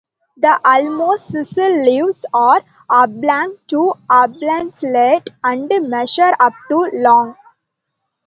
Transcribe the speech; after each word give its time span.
The 0.35 0.59
almost 0.67 1.27
sessile 1.27 1.83
leaves 1.85 2.25
are 2.33 2.63
oblong 2.89 3.57
to 3.67 3.93
oblanceolate 4.09 5.29
and 5.43 5.69
measure 5.91 6.33
up 6.39 6.53
to 6.69 6.89
long. 6.91 7.35